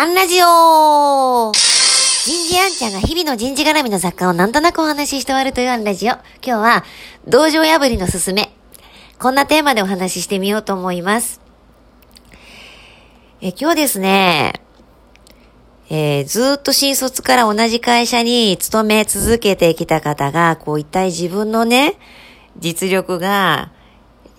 [0.00, 6.12] アンラジオ人事アンちゃんが日々の人事絡みの雑貨をなんとなくお話しして終わるというアンラジオ。
[6.12, 6.84] 今日は、
[7.26, 8.52] 道場破りのすすめ。
[9.18, 11.40] こんなテーマでお話ししてみようと思います。
[13.40, 14.52] え、今日ですね、
[15.90, 21.98] えー、ずっと新卒から同じ会社に勤め続けてきた方が、こう一体自分のね、
[22.56, 23.72] 実力が、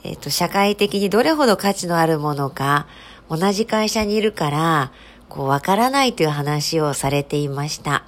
[0.05, 2.87] えっ、ー、と、社会的にどれほど価値のあるものか、
[3.29, 4.91] 同じ会社にいるから、
[5.29, 8.03] こう、わからないという話をされていました。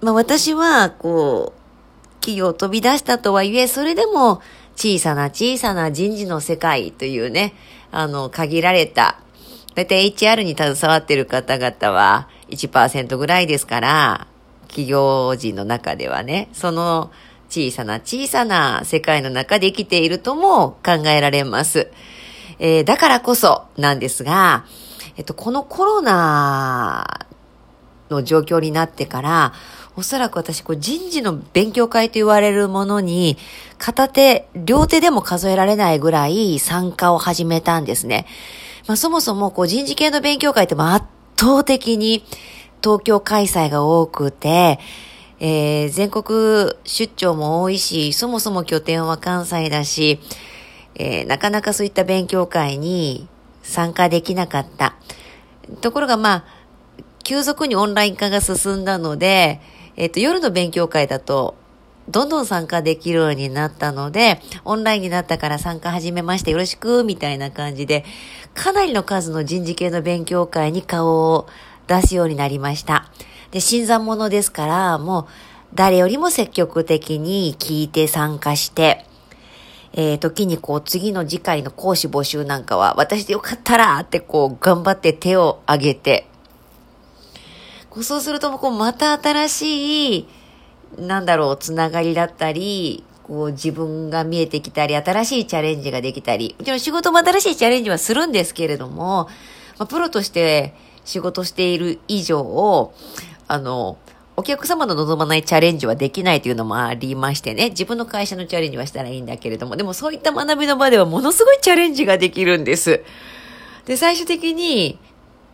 [0.00, 4.40] まあ私は、こう、企業を飛び出したとはいえ、それでも
[4.76, 7.54] 小さな小さな人事の世界というね、
[7.90, 9.18] あの、限られた
[9.78, 14.26] だいたい HR に携わっている方々は1%ぐらいですから、
[14.66, 17.10] 企業人の中ではね、その
[17.48, 21.90] 小さな小さな世界の中で生きているとも考えられます。
[22.58, 24.64] えー、だからこそなんですが、
[25.16, 27.26] えっと、このコロナ
[28.10, 29.52] の状況になってから、
[29.96, 33.36] おそらく私、こう人事の勉強会と言われるものに、
[33.78, 38.26] 片手、両手でも数えられないぐらい参加を始めたんですね。
[38.86, 41.04] まあ、そもそもこう人事系の勉強会って圧
[41.36, 42.24] 倒的に
[42.82, 44.78] 東京開催が多くて、
[45.40, 50.20] えー、全国出張も多いし、そもそも拠点は関西だし、
[50.98, 53.28] えー、なかなかそういった勉強会に
[53.62, 54.96] 参加できなかった。
[55.80, 56.44] ところがまあ、
[57.24, 59.60] 急速にオンライン化が進んだので、
[59.96, 61.56] えっ、ー、と、夜の勉強会だと
[62.08, 68.04] どんどん参加できるようになったので、オンラインになったから参加始めましたよろしく、みたいな感じで、
[68.54, 71.46] かなりの数の人事系の勉強会に顔を
[71.86, 73.10] 出すようになりました。
[73.50, 75.26] で、新参者ですから、もう
[75.74, 79.04] 誰よりも積極的に聞いて参加して、
[79.92, 86.26] えー、時にこう次の次回の講師募集なんかは私でよかったらってこう頑張って手を挙げて、
[87.90, 90.28] こうそうするとこうまた新しい
[90.96, 99.28] なんだろう、つながりだったり、こう自分が見えてきたり、新しいチャレンジができたり、もちろん仕事も新しいチャレンジはするんですけれども、
[99.78, 100.74] まあ、プロとして
[101.04, 102.92] 仕事している以上、
[103.46, 103.98] あの、
[104.38, 113.02] お客様の望まないチャレンジはできないというのもありましてね、自分の会社のチャレンジはしたらいいんだけれども、でもそういった学びの場ではものすごいチャレンジができるんです。
[113.86, 114.96] で、最終的に、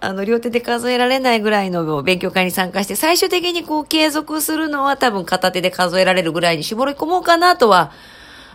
[0.02, 7.90] あの、両手で数えられないぐらいの勉強会に参加して、最終的にこう継続するのは多分片手で数えられるぐらいに絞り込もうかなとは、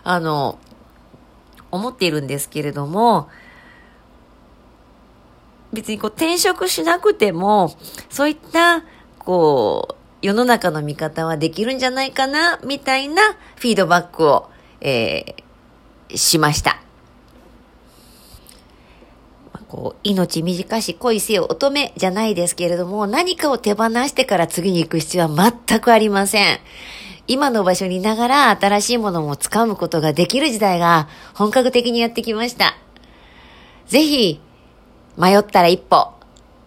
[0.03, 0.59] あの、
[1.71, 3.29] 思っているんですけれども、
[5.73, 7.75] 別にこう転職しなくても、
[8.11, 8.83] そういった、
[9.17, 13.21] こう、世の中の見方はできるんじゃないかな、みたいな
[13.55, 14.49] フィードバックを、
[14.81, 16.81] えー、しました。
[19.69, 26.59] こう、命短し恋せよ乙女じゃないですけれども、何かを手放してから次に行く必要は全くありません。
[27.27, 32.75] 今の場所にいながら新しいものも掴むことができる時代が本格的にやってきました。
[33.85, 34.41] ぜひ、
[35.15, 36.13] 迷ったら一歩、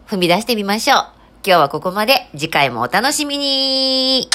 [0.06, 1.11] 踏み出してみましょう。
[1.44, 2.28] 今日はここまで。
[2.36, 4.28] 次回もお楽しみに